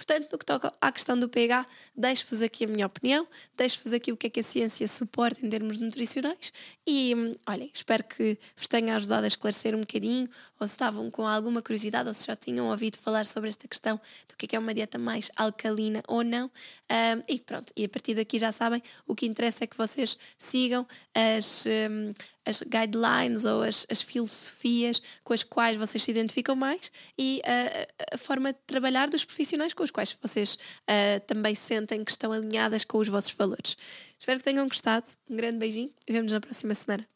Portanto, 0.00 0.32
no 0.32 0.38
que 0.38 0.46
toca 0.46 0.72
à 0.80 0.90
questão 0.90 1.20
do 1.20 1.28
pH, 1.28 1.66
deixo-vos 1.94 2.40
aqui 2.40 2.64
a 2.64 2.68
minha 2.68 2.86
opinião, 2.86 3.28
deixo-vos 3.54 3.92
aqui 3.92 4.10
o 4.10 4.16
que 4.16 4.28
é 4.28 4.30
que 4.30 4.40
a 4.40 4.42
ciência 4.42 4.88
suporta 4.88 5.44
em 5.44 5.50
termos 5.50 5.76
nutricionais 5.76 6.54
e, 6.86 7.12
olhem, 7.46 7.70
espero 7.70 8.02
que 8.04 8.38
vos 8.56 8.66
tenha 8.66 8.96
ajudado 8.96 9.24
a 9.24 9.28
esclarecer 9.28 9.74
um 9.74 9.80
bocadinho, 9.80 10.26
ou 10.58 10.66
se 10.66 10.72
estavam 10.72 11.10
com 11.10 11.26
alguma 11.26 11.60
curiosidade, 11.60 12.08
ou 12.08 12.14
se 12.14 12.26
já 12.26 12.34
tinham 12.34 12.70
ouvido 12.70 12.96
falar 12.96 13.26
sobre 13.26 13.50
esta 13.50 13.68
questão 13.68 14.00
do 14.26 14.36
que 14.38 14.46
é, 14.46 14.48
que 14.48 14.56
é 14.56 14.58
uma 14.58 14.72
dieta 14.72 14.96
mais 14.96 15.30
alcalina 15.36 16.02
ou 16.08 16.24
não. 16.24 16.46
Um, 16.46 17.22
e 17.28 17.38
pronto, 17.38 17.70
e 17.76 17.84
a 17.84 17.88
partir 17.90 18.14
daqui 18.14 18.38
já 18.38 18.52
sabem, 18.52 18.82
o 19.06 19.14
que 19.14 19.26
interessa 19.26 19.64
é 19.64 19.66
que 19.66 19.76
vocês 19.76 20.16
sigam 20.38 20.86
as. 21.14 21.66
Um, 21.66 22.10
as 22.50 22.62
guidelines 22.62 23.44
ou 23.44 23.62
as, 23.62 23.86
as 23.88 24.02
filosofias 24.02 25.00
com 25.24 25.32
as 25.32 25.42
quais 25.42 25.76
vocês 25.76 26.02
se 26.02 26.10
identificam 26.10 26.54
mais 26.54 26.90
e 27.18 27.40
uh, 27.44 28.04
a 28.14 28.18
forma 28.18 28.52
de 28.52 28.58
trabalhar 28.66 29.08
dos 29.08 29.24
profissionais 29.24 29.72
com 29.72 29.82
os 29.82 29.90
quais 29.90 30.16
vocês 30.20 30.54
uh, 30.54 31.20
também 31.26 31.54
sentem 31.54 32.04
que 32.04 32.10
estão 32.10 32.32
alinhadas 32.32 32.84
com 32.84 32.98
os 32.98 33.08
vossos 33.08 33.32
valores. 33.32 33.76
Espero 34.18 34.38
que 34.38 34.44
tenham 34.44 34.68
gostado. 34.68 35.06
Um 35.28 35.36
grande 35.36 35.58
beijinho 35.58 35.90
e 36.06 36.12
vemos 36.12 36.32
na 36.32 36.40
próxima 36.40 36.74
semana. 36.74 37.06